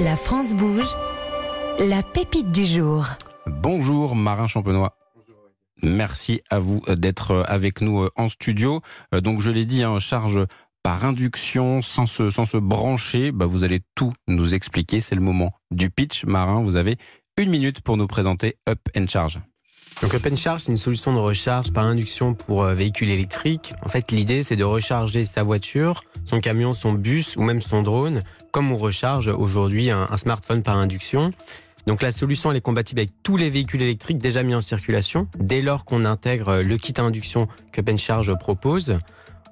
[0.00, 0.94] La France bouge.
[1.80, 3.06] La pépite du jour.
[3.46, 4.96] Bonjour Marin Champenois.
[5.82, 8.80] Merci à vous d'être avec nous en studio.
[9.12, 10.40] Donc je l'ai dit, en hein, charge
[10.84, 15.00] par induction, sans se, sans se brancher, bah vous allez tout nous expliquer.
[15.00, 16.24] C'est le moment du pitch.
[16.24, 16.96] Marin, vous avez
[17.36, 19.40] une minute pour nous présenter Up and Charge.
[20.00, 23.74] Donc Up and Charge, c'est une solution de recharge par induction pour euh, véhicules électriques.
[23.82, 27.82] En fait, l'idée, c'est de recharger sa voiture, son camion, son bus ou même son
[27.82, 28.20] drone,
[28.50, 31.32] comme on recharge aujourd'hui un, smartphone par induction.
[31.86, 35.26] Donc la solution, elle est compatible avec tous les véhicules électriques déjà mis en circulation,
[35.38, 38.98] dès lors qu'on intègre le kit induction que Charge propose.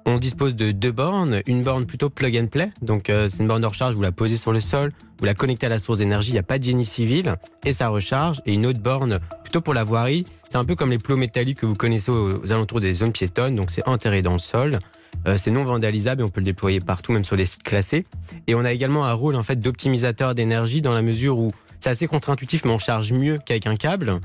[0.09, 3.47] On dispose de deux bornes, une borne plutôt plug and play, donc euh, c'est une
[3.47, 5.97] borne de recharge, vous la posez sur le sol, vous la connectez à la source
[5.97, 9.19] d'énergie, il n'y a pas de génie civil, et ça recharge, et une autre borne
[9.43, 12.53] plutôt pour la voirie, c'est un peu comme les plots métalliques que vous connaissez aux,
[12.53, 14.79] alentours des zones piétonnes, donc c'est enterré dans le sol.
[15.27, 18.05] Euh, c'est non vandalisable et on peut le déployer partout, même sur les sites classés.
[18.47, 21.89] Et on a également un rôle en fait d'optimisateur d'énergie dans la mesure où c'est
[21.89, 24.19] assez contre-intuitif, mais on charge mieux qu'avec un câble.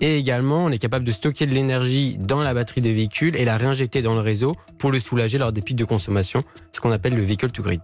[0.00, 3.44] Et également, on est capable de stocker de l'énergie dans la batterie des véhicules et
[3.44, 6.90] la réinjecter dans le réseau pour le soulager lors des pics de consommation, ce qu'on
[6.90, 7.80] appelle le vehicle to grid.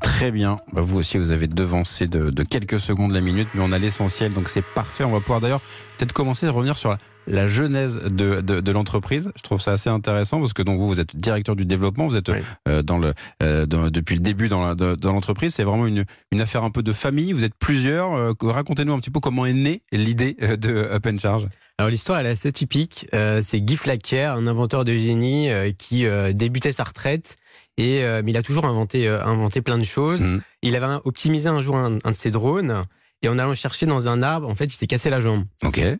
[0.00, 0.56] Très bien.
[0.72, 3.78] Bah, vous aussi, vous avez devancé de, de quelques secondes la minute, mais on a
[3.78, 5.04] l'essentiel, donc c'est parfait.
[5.04, 5.60] On va pouvoir d'ailleurs
[5.96, 6.98] peut-être commencer à revenir sur la,
[7.28, 9.30] la genèse de, de, de l'entreprise.
[9.36, 12.16] Je trouve ça assez intéressant parce que donc vous, vous êtes directeur du développement, vous
[12.16, 12.30] êtes
[12.66, 15.54] euh, dans le euh, depuis le début dans l'entreprise.
[15.54, 17.32] C'est vraiment une, une affaire un peu de famille.
[17.32, 18.14] Vous êtes plusieurs.
[18.14, 21.48] Euh, racontez-nous un petit peu comment est née l'idée de Open Charge.
[21.78, 23.06] Alors l'histoire elle est assez typique.
[23.40, 25.48] c'est Guy Flaquier, un inventeur de génie
[25.78, 26.04] qui
[26.34, 27.36] débutait sa retraite
[27.78, 30.24] et mais il a toujours inventé inventé plein de choses.
[30.24, 30.40] Mmh.
[30.62, 32.84] Il avait optimisé un jour un, un de ses drones.
[33.22, 35.44] Et en allant chercher dans un arbre, en fait, il s'est cassé la jambe.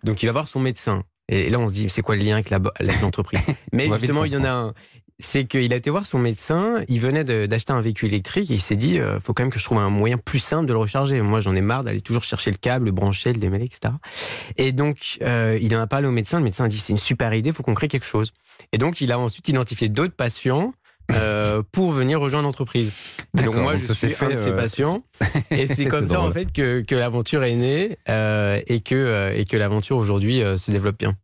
[0.04, 1.02] Donc il va voir son médecin.
[1.28, 2.50] Et là, on se dit, c'est quoi le lien avec
[3.02, 3.40] l'entreprise?
[3.72, 4.74] Mais justement, il y en a un.
[5.20, 8.60] C'est qu'il a été voir son médecin, il venait d'acheter un véhicule électrique et il
[8.60, 10.72] s'est dit, il euh, faut quand même que je trouve un moyen plus simple de
[10.72, 11.20] le recharger.
[11.22, 13.94] Moi, j'en ai marre d'aller toujours chercher le câble, le brancher, le démêler, etc.
[14.58, 16.38] Et donc, euh, il en a parlé au médecin.
[16.38, 18.30] Le médecin a dit, c'est une super idée, il faut qu'on crée quelque chose.
[18.70, 20.72] Et donc, il a ensuite identifié d'autres patients
[21.12, 22.94] euh, pour venir rejoindre l'entreprise.
[23.34, 25.02] Donc moi, je suis fait, un de ces patients.
[25.50, 29.34] et c'est comme ça, en fait, que, que l'aventure est née euh, et que, euh,
[29.34, 31.14] et que l'aventure aujourd'hui euh, se développe bien.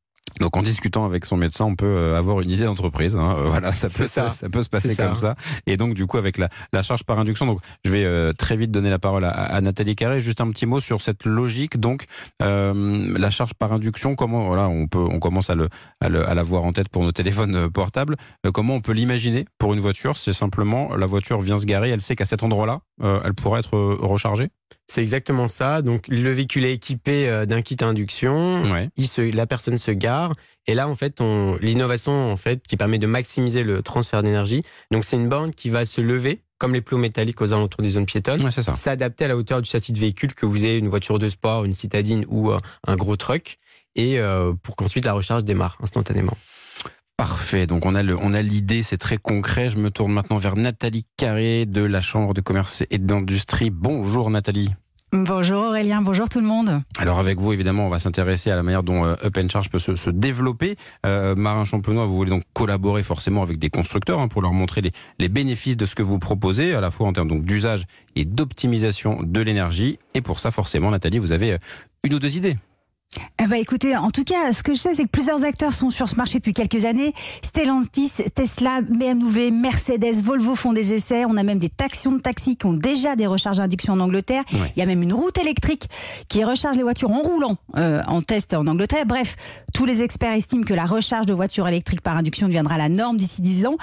[0.41, 3.17] Donc en discutant avec son médecin, on peut euh, avoir une idée d'entreprise.
[3.17, 3.37] Hein.
[3.39, 4.31] Euh, voilà, ça peut, ça.
[4.50, 5.37] peut se passer comme ça.
[5.67, 8.56] Et donc du coup avec la, la, charge par induction, donc je vais euh, très
[8.56, 10.21] vite donner la parole à, à, Nathalie Carré.
[10.21, 11.78] Juste un petit mot sur cette logique.
[11.78, 12.05] Donc
[12.43, 15.69] euh, la charge par induction, comment voilà, on peut, on commence à le,
[16.00, 18.17] à, le, à la voir en tête pour nos téléphones portables.
[18.53, 20.19] comment on peut l'imaginer pour une voiture?
[20.19, 23.77] C'est simplement la voiture vient se garer, elle sait qu'à cet endroit-là, elle pourrait être
[24.00, 24.50] rechargée?
[24.87, 25.83] C'est exactement ça.
[25.83, 28.62] Donc le véhicule est équipé d'un kit induction.
[28.97, 30.35] Il se, la personne se gare
[30.67, 31.21] et là, en fait,
[31.61, 34.62] l'innovation en fait qui permet de maximiser le transfert d'énergie.
[34.91, 37.91] Donc, c'est une borne qui va se lever comme les plots métalliques aux alentours des
[37.91, 41.19] zones piétonnes, s'adapter à la hauteur du châssis de véhicule que vous ayez une voiture
[41.19, 43.59] de sport, une citadine ou euh, un gros truck,
[43.97, 46.37] et euh, pour qu'ensuite la recharge démarre instantanément.
[47.17, 47.67] Parfait.
[47.69, 49.69] Donc on a le, on a l'idée, c'est très concret.
[49.69, 53.71] Je me tourne maintenant vers Nathalie Carré de la Chambre de commerce et d'industrie.
[53.71, 54.71] Bonjour Nathalie.
[55.13, 56.83] Bonjour Aurélien, bonjour tout le monde.
[56.99, 59.79] Alors avec vous, évidemment, on va s'intéresser à la manière dont euh, Up Charge peut
[59.79, 60.75] se, développer.
[61.07, 64.83] Euh, Marin Champenois, vous voulez donc collaborer forcément avec des constructeurs hein, pour leur montrer
[65.21, 67.85] les, bénéfices de ce que vous proposez, à la fois en termes d'usage
[68.17, 70.01] et d'optimisation de l'énergie.
[70.15, 71.59] Et pour ça, forcément, Nathalie, vous avez euh,
[72.03, 72.57] une ou deux idées.
[73.43, 75.91] Eh ben, écoutez, en tout cas, ce que je sais, c'est que plusieurs acteurs sont
[75.91, 77.13] sur ce marché depuis quelques années.
[77.43, 81.25] Stellantis, Tesla, BMW, Mercedes, Volvo font des essais.
[81.27, 84.45] On a même des taxions de taxi qui ont déjà des recharges d'induction en Angleterre.
[84.53, 85.89] Il y a même une route électrique
[86.29, 89.05] qui recharge les voitures en roulant euh, en test en Angleterre.
[89.07, 89.37] Bref,
[89.73, 93.17] tous les experts estiment que la recharge de voitures électriques par induction deviendra la norme
[93.17, 93.77] d'ici 10 ans.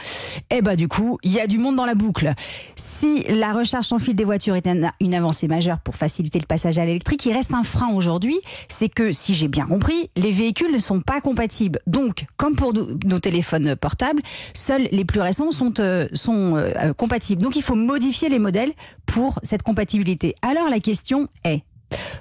[0.49, 2.33] Et eh ben, du coup, il y a du monde dans la boucle.
[2.75, 4.67] Si la recharge sans fil des voitures est
[4.99, 8.39] une avancée majeure pour faciliter le passage à l'électrique, il reste un frein aujourd'hui.
[8.67, 11.79] C'est que si j'ai bien compris, les véhicules ne sont pas compatibles.
[11.87, 14.21] Donc, comme pour nos téléphones portables,
[14.53, 17.41] seuls les plus récents sont, euh, sont euh, compatibles.
[17.41, 18.71] Donc, il faut modifier les modèles
[19.05, 20.35] pour cette compatibilité.
[20.41, 21.61] Alors, la question est,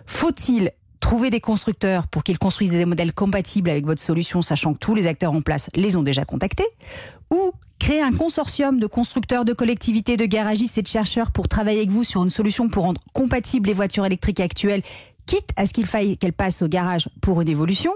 [0.06, 4.78] faut-il trouver des constructeurs pour qu'ils construisent des modèles compatibles avec votre solution, sachant que
[4.78, 6.68] tous les acteurs en place les ont déjà contactés,
[7.30, 11.78] ou créer un consortium de constructeurs, de collectivités, de garagistes et de chercheurs pour travailler
[11.78, 14.82] avec vous sur une solution pour rendre compatibles les voitures électriques actuelles
[15.26, 17.92] quitte à ce qu'il faille qu'elle passe au garage pour une évolution,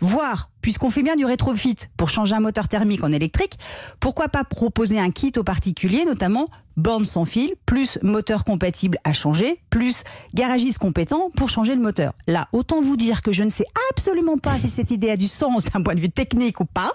[0.00, 3.58] voire, puisqu'on fait bien du rétrofit pour changer un moteur thermique en électrique,
[3.98, 9.12] pourquoi pas proposer un kit aux particuliers, notamment borne sans fil, plus moteur compatible à
[9.12, 12.14] changer, plus garagiste compétent pour changer le moteur.
[12.26, 15.28] Là, autant vous dire que je ne sais absolument pas si cette idée a du
[15.28, 16.92] sens d'un point de vue technique ou pas,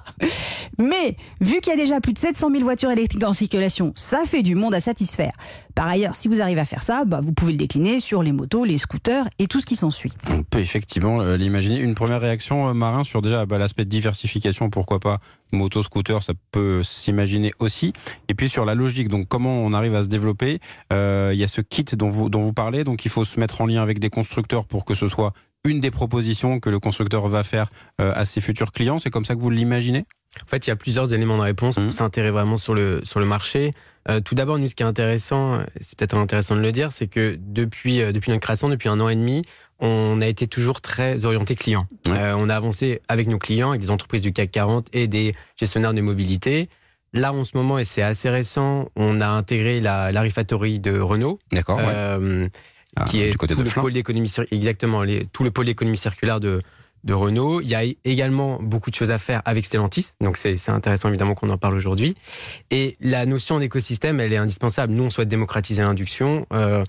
[0.78, 4.24] mais vu qu'il y a déjà plus de 700 000 voitures électriques en circulation, ça
[4.26, 5.34] fait du monde à satisfaire.
[5.76, 8.32] Par ailleurs, si vous arrivez à faire ça, bah, vous pouvez le décliner sur les
[8.32, 10.14] motos, les scooters et tout ce qui s'ensuit.
[10.32, 11.80] On peut effectivement euh, l'imaginer.
[11.80, 15.20] Une première réaction, euh, Marin, sur déjà bah, l'aspect diversification, pourquoi pas
[15.52, 17.94] moto, scooter, ça peut s'imaginer aussi.
[18.30, 20.60] Et puis sur la logique, donc comment on arrive à se développer.
[20.94, 23.40] Euh, il y a ce kit dont vous, dont vous parlez, donc il faut se
[23.40, 25.34] mettre en lien avec des constructeurs pour que ce soit
[25.66, 29.00] une des propositions que le constructeur va faire à ses futurs clients.
[29.00, 30.06] C'est comme ça que vous l'imaginez?
[30.44, 31.92] En fait, il y a plusieurs éléments de réponse mmh.
[31.92, 33.72] s'intéresser vraiment sur le, sur le marché.
[34.10, 37.08] Euh, tout d'abord, nous, ce qui est intéressant, c'est peut-être intéressant de le dire, c'est
[37.08, 39.44] que depuis, euh, depuis notre création, depuis un an et demi,
[39.80, 41.88] on a été toujours très orienté client.
[42.10, 45.36] Euh, on a avancé avec nos clients, avec des entreprises du CAC 40 et des
[45.58, 46.70] gestionnaires de mobilité.
[47.14, 51.40] Là, en ce moment, et c'est assez récent, on a intégré la, la de Renault.
[51.52, 51.80] D'accord.
[53.00, 55.52] Euh, qui ah, est du côté tout de le pôle d'économie exactement les, tout le
[55.52, 56.62] pôle d'économie circulaire de
[57.06, 57.62] de Renault.
[57.62, 61.36] Il y a également beaucoup de choses à faire avec Stellantis, donc c'est intéressant évidemment
[61.36, 62.16] qu'on en parle aujourd'hui.
[62.72, 64.92] Et la notion d'écosystème, elle est indispensable.
[64.92, 66.84] Nous, on souhaite démocratiser l'induction euh,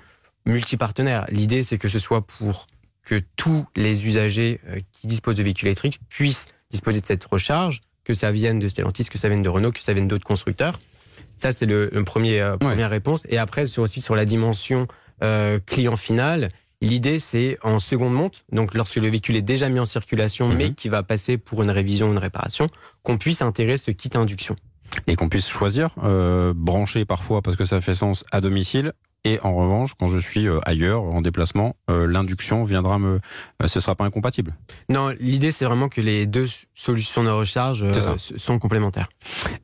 [0.47, 1.27] multipartenaire.
[1.29, 2.67] L'idée, c'est que ce soit pour
[3.05, 7.83] que tous les usagers euh, qui disposent de véhicules électriques puissent disposer de cette recharge,
[8.03, 10.81] que ça vienne de Stellantis, que ça vienne de Renault, que ça vienne d'autres constructeurs.
[11.37, 13.27] Ça, c'est le, premier euh, première réponse.
[13.29, 14.89] Et après, c'est aussi sur la dimension
[15.21, 16.49] client final
[16.83, 20.69] L'idée, c'est en seconde monte, donc lorsque le véhicule est déjà mis en circulation, mais
[20.69, 20.75] mhm.
[20.75, 22.67] qui va passer pour une révision ou une réparation,
[23.03, 24.57] qu'on puisse intégrer ce kit induction.
[25.07, 28.93] Et qu'on puisse choisir, euh, brancher parfois parce que ça fait sens à domicile,
[29.27, 33.19] et en revanche, quand je suis euh, ailleurs, en déplacement, euh, l'induction viendra me.
[33.61, 34.55] Euh, ce ne sera pas incompatible.
[34.89, 37.85] Non, l'idée, c'est vraiment que les deux solutions de recharge
[38.19, 39.09] sont complémentaires.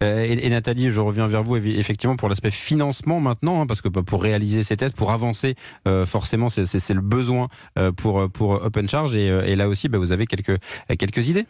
[0.01, 4.03] Et, Nathalie, je reviens vers vous effectivement pour l'aspect financement maintenant, hein, parce que bah,
[4.05, 5.55] pour réaliser ces tests, pour avancer,
[6.07, 7.47] forcément, c'est le besoin
[7.97, 9.15] pour, pour Open Charge.
[9.15, 10.59] Et, et là aussi, bah, vous avez quelques,
[10.99, 11.47] quelques idées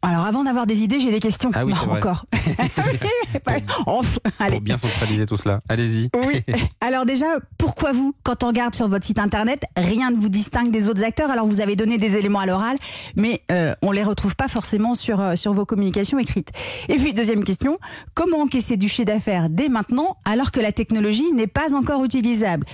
[0.00, 1.50] alors avant d'avoir des idées, j'ai des questions.
[1.54, 2.24] Ah oui, encore.
[3.84, 4.02] pour,
[4.38, 4.60] Allez.
[4.60, 5.60] bien centraliser tout cela.
[5.68, 6.10] Allez-y.
[6.14, 6.42] Oui.
[6.80, 7.26] Alors déjà,
[7.58, 11.04] pourquoi vous, quand on regarde sur votre site internet, rien ne vous distingue des autres
[11.04, 11.30] acteurs?
[11.30, 12.76] Alors vous avez donné des éléments à l'oral,
[13.16, 16.50] mais euh, on les retrouve pas forcément sur euh, sur vos communications écrites.
[16.88, 17.78] Et puis deuxième question,
[18.14, 22.66] comment encaisser du chiffre d'affaires dès maintenant alors que la technologie n'est pas encore utilisable?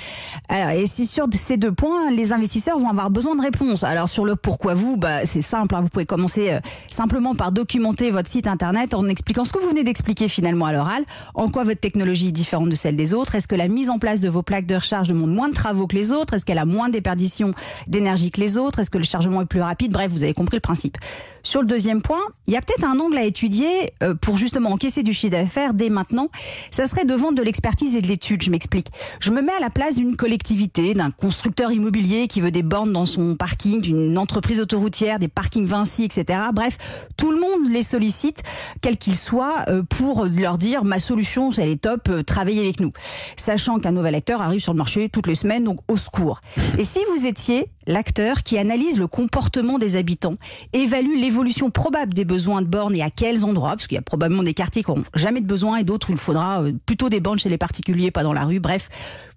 [0.49, 3.85] Alors, Et c'est sur ces deux points, les investisseurs vont avoir besoin de réponses.
[3.85, 5.75] Alors sur le pourquoi vous, bah c'est simple.
[5.75, 6.61] Hein, vous pouvez commencer euh,
[6.91, 10.73] simplement par documenter votre site internet en expliquant ce que vous venez d'expliquer finalement à
[10.73, 13.91] l'oral, en quoi votre technologie est différente de celle des autres, est-ce que la mise
[13.91, 16.45] en place de vos plaques de recharge demande moins de travaux que les autres, est-ce
[16.45, 17.53] qu'elle a moins d'éperdition
[17.87, 20.57] d'énergie que les autres, est-ce que le chargement est plus rapide, bref, vous avez compris
[20.57, 20.97] le principe.
[21.43, 23.69] Sur le deuxième point, il y a peut-être un angle à étudier
[24.03, 26.29] euh, pour justement encaisser du chiffre d'affaires dès maintenant.
[26.71, 28.89] Ça serait de vendre de l'expertise et de l'étude, je m'explique.
[29.21, 32.93] Je me mets à la place d'une collectivité, d'un constructeur immobilier qui veut des bornes
[32.93, 36.39] dans son parking, d'une entreprise autoroutière, des parkings Vinci, etc.
[36.53, 36.77] Bref,
[37.17, 38.43] tout le monde les sollicite,
[38.81, 42.81] quel qu'il soit, euh, pour leur dire ma solution, elle est top, euh, travaillez avec
[42.81, 42.93] nous.
[43.37, 46.41] Sachant qu'un nouvel acteur arrive sur le marché toutes les semaines, donc au secours.
[46.79, 50.37] Et si vous étiez l'acteur qui analyse le comportement des habitants,
[50.73, 54.03] évalue l'évolution probable des besoins de bornes et à quels endroits, parce qu'il y a
[54.03, 57.09] probablement des quartiers qui n'auront jamais de besoin et d'autres où il faudra euh, plutôt
[57.09, 58.61] des bornes chez les particuliers, pas dans la rue.
[58.61, 58.89] Bref,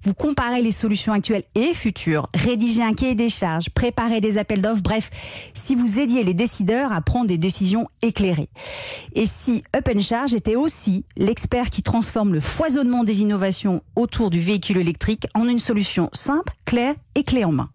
[0.04, 4.62] vous comparez les solutions actuelles et futures, rédigez un cahier des charges, préparez des appels
[4.62, 5.10] d'offres, bref,
[5.54, 8.50] si vous aidiez les décideurs à prendre des décisions éclairées.
[9.14, 14.40] Et si Open Charge était aussi l'expert qui transforme le foisonnement des innovations autour du
[14.40, 17.70] véhicule électrique en une solution simple, claire et clé en main.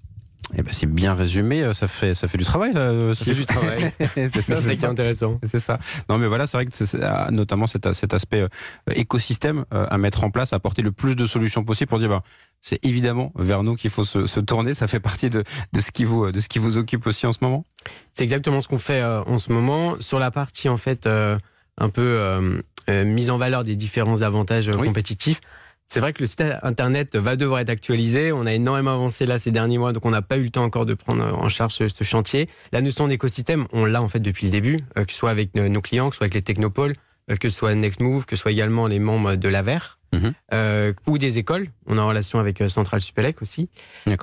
[0.55, 3.13] Eh ben, c'est bien résumé, euh, ça fait ça fait du travail là.
[3.15, 3.93] Ça fait du travail.
[4.15, 5.41] c'est ça, c'est qui est intéressant.
[5.43, 5.79] C'est ça.
[6.09, 8.49] Non mais voilà, c'est vrai que c'est ah, notamment cet, cet aspect euh,
[8.95, 12.09] écosystème euh, à mettre en place, à apporter le plus de solutions possibles pour dire
[12.09, 12.23] bah,
[12.61, 14.75] c'est évidemment vers nous qu'il faut se, se, tourner.
[14.75, 15.43] Ça fait partie de,
[15.73, 17.65] de ce qui vous de ce qui vous occupe aussi en ce moment.
[18.13, 22.63] C'est exactement ce qu'on fait en ce moment sur la partie en fait un peu
[22.89, 25.41] mise en valeur des différents avantages compétitifs.
[25.89, 28.33] C'est vrai que le site internet va devoir être actualisé.
[28.33, 30.65] On a énormément avancé là ces derniers mois, donc on n'a pas eu le temps
[30.65, 32.49] encore de prendre en charge ce, chantier.
[32.73, 35.55] La notion d'écosystème, on l'a en fait depuis le début, euh, que ce soit avec
[35.55, 36.95] nos clients, que ce soit avec les technopoles,
[37.31, 39.79] euh, que ce soit Nextmove, que ce soit également les membres de l'AVER.
[40.13, 40.35] Mhm.
[40.55, 41.69] Euh, ou des écoles.
[41.87, 43.69] On est en relation avec Central Supélec aussi.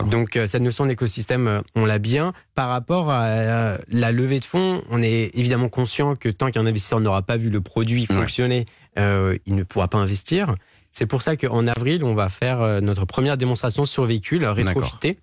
[0.10, 2.34] Donc cette notion d'écosystème, on l'a bien.
[2.56, 7.02] Par rapport à la levée de fonds, on est évidemment conscient que tant qu'un investisseur
[7.02, 8.66] n'aura pas vu le produit fonctionner,
[8.98, 10.56] il ne pourra pas investir.
[10.94, 15.18] C'est pour ça qu'en avril, on va faire euh, notre première démonstration sur véhicule rétrofité.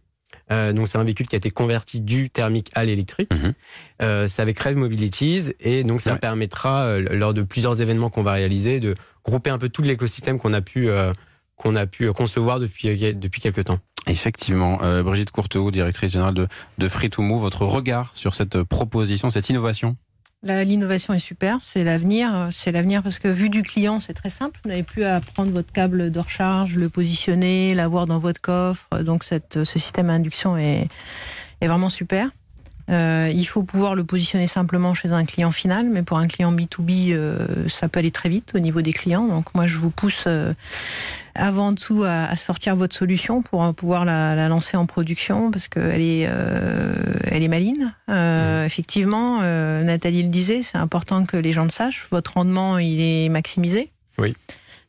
[0.51, 3.33] Euh, donc c'est un véhicule qui a été converti du thermique à l'électrique.
[3.33, 3.53] Mhm.
[4.03, 8.23] Euh, c'est avec Rev Mobilities et donc ça permettra euh, lors de plusieurs événements qu'on
[8.23, 10.89] va réaliser de grouper un peu tout l'écosystème qu'on a pu
[11.57, 13.79] qu'on a pu concevoir depuis depuis quelques temps.
[14.07, 16.49] Effectivement, Brigitte Courteau, directrice générale de,
[16.79, 19.97] de Free to Move, votre regard sur cette proposition, cette innovation?
[20.43, 22.49] L'innovation est super, c'est l'avenir.
[22.53, 24.59] C'est l'avenir parce que vu du client, c'est très simple.
[24.65, 28.89] Vous n'avez plus à prendre votre câble de recharge, le positionner, l'avoir dans votre coffre.
[29.03, 30.89] Donc ce système à induction est
[31.61, 32.31] vraiment super.
[32.89, 36.53] Euh, il faut pouvoir le positionner simplement chez un client final, mais pour un client
[36.53, 39.27] B2B, euh, ça peut aller très vite au niveau des clients.
[39.27, 40.53] Donc moi, je vous pousse euh,
[41.35, 46.29] avant tout à, sortir votre solution pour pouvoir la, lancer en production parce qu'elle est,
[47.31, 47.95] elle est maline.
[48.09, 48.65] Mmh.
[48.67, 52.09] Effectivement, Nathalie le disait, c'est important que les gens le sachent.
[52.11, 53.93] Votre rendement, il est maximisé.
[54.19, 54.35] Oui.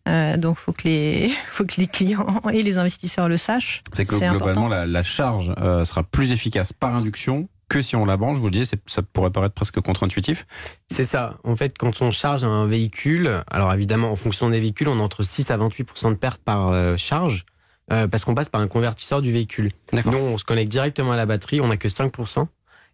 [0.08, 3.84] donc, faut que les, faut que les clients et les investisseurs le sachent.
[3.94, 5.54] C'est que globalement, la, la, charge
[5.86, 9.32] sera plus efficace par induction que si on la branche, vous le disiez, ça pourrait
[9.32, 10.46] paraître presque contre-intuitif.
[10.92, 11.38] C'est ça.
[11.46, 15.02] En fait, quand on charge un véhicule, alors évidemment, en fonction des véhicules, on a
[15.02, 17.46] entre 6 à 28% de perte par euh, charge,
[17.94, 19.72] euh, parce qu'on passe par un convertisseur du véhicule.
[19.94, 22.12] Nous, on se connecte directement à la batterie, on n'a que 5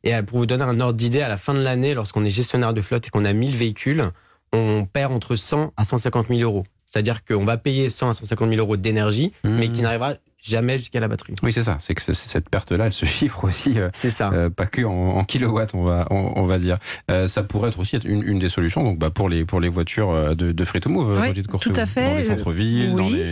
[0.04, 2.30] Et euh, pour vous donner un ordre d'idée, à la fin de l'année, lorsqu'on est
[2.30, 4.12] gestionnaire de flotte et qu'on a 1000 véhicules,
[4.54, 6.66] on perd entre 100 à 150 000 euros.
[6.86, 9.84] C'est-à-dire qu'on va payer 100 à 150 000 euros d'énergie, mais qui mmh.
[9.84, 11.34] n'arrivera jamais jusqu'à la batterie.
[11.44, 11.78] Oui, c'est ça.
[11.80, 13.80] C'est que cette perte-là, elle se chiffre aussi.
[13.80, 14.30] Euh, c'est ça.
[14.34, 16.78] Euh, pas que en, kilowatts, on va, on, va dire.
[17.12, 18.84] Euh, ça pourrait être aussi une, une des solutions.
[18.84, 21.86] Donc, bah, pour les pour les voitures de, de free to move, oui, tout à
[21.86, 22.12] fait.
[22.12, 22.92] Dans les centres-villes.
[22.94, 23.26] Oui,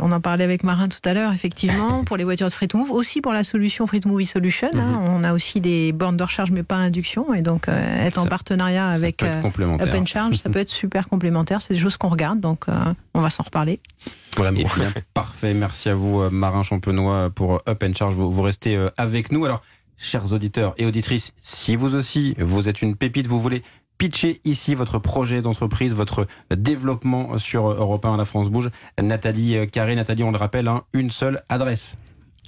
[0.00, 1.32] on en parlait avec Marin tout à l'heure.
[1.32, 4.22] Effectivement, pour les voitures de free to move, aussi pour la solution free to move
[4.24, 4.68] solution.
[4.74, 4.82] Hein.
[4.82, 5.08] Mhm.
[5.08, 7.32] on a aussi des bornes de recharge, mais pas induction.
[7.34, 11.62] Et donc, être en partenariat avec Open Charge, ça peut être super complémentaire.
[11.62, 12.40] C'est des choses qu'on regarde.
[12.40, 12.66] Donc,
[13.14, 13.80] on va s'en reparler.
[14.36, 14.60] Vraiment.
[14.76, 15.54] Bien, parfait.
[15.54, 18.14] Merci à vous, Marin Champenois, pour Up and Charge.
[18.14, 19.44] Vous, restez euh, avec nous.
[19.44, 19.62] Alors,
[19.96, 23.62] chers auditeurs et auditrices, si vous aussi, vous êtes une pépite, vous voulez
[23.98, 28.70] pitcher ici votre projet d'entreprise, votre développement sur Europe 1 La France Bouge.
[29.00, 31.96] Nathalie euh, Carré, Nathalie, on le rappelle, hein, une seule adresse.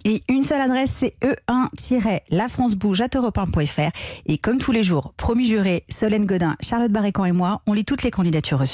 [0.07, 3.91] Et une seule adresse, c'est e1-lafrancebouge.europe1.fr.
[4.27, 7.87] Et comme tous les jours, promis juré, Solène Godin, Charlotte Barrécan et moi, on lit
[7.87, 8.63] toutes les candidatures reçues.